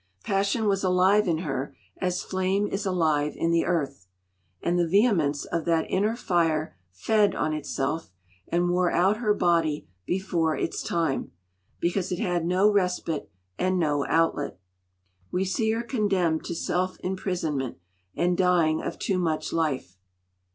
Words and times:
Passion 0.23 0.65
was 0.65 0.83
alive 0.83 1.27
in 1.27 1.39
her 1.45 1.77
as 1.97 2.23
flame 2.23 2.65
is 2.65 2.87
alive 2.87 3.33
in 3.35 3.51
the 3.51 3.65
earth. 3.65 4.07
And 4.63 4.79
the 4.79 4.87
vehemence 4.87 5.45
of 5.45 5.65
that 5.65 5.85
inner 5.91 6.15
fire 6.15 6.75
fed 6.91 7.35
on 7.35 7.53
itself, 7.53 8.09
and 8.47 8.71
wore 8.71 8.91
out 8.91 9.17
her 9.17 9.35
body 9.35 9.87
before 10.07 10.57
its 10.57 10.81
time, 10.81 11.31
because 11.79 12.11
it 12.11 12.17
had 12.17 12.47
no 12.47 12.67
respite 12.67 13.29
and 13.59 13.77
no 13.77 14.03
outlet. 14.07 14.59
We 15.31 15.45
see 15.45 15.69
her 15.69 15.83
condemned 15.83 16.45
to 16.45 16.55
self 16.55 16.97
imprisonment, 17.01 17.77
and 18.15 18.35
dying 18.35 18.81
of 18.81 18.97
too 18.97 19.19
much 19.19 19.53
life. 19.53 19.97